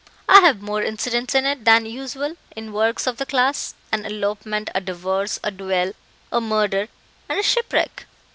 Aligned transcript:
I 0.27 0.39
have 0.39 0.63
more 0.63 0.81
incidents 0.81 1.35
in 1.35 1.45
it 1.45 1.63
than 1.63 1.85
usual 1.85 2.35
in 2.55 2.73
works 2.73 3.05
of 3.05 3.17
the 3.17 3.25
class 3.27 3.75
an 3.91 4.03
elopement, 4.03 4.71
a 4.73 4.81
divorce, 4.81 5.39
a 5.43 5.51
duel, 5.51 5.93
a 6.31 6.41
murder, 6.41 6.87
and 7.29 7.39
a 7.39 7.43
shipwreck." 7.43 8.07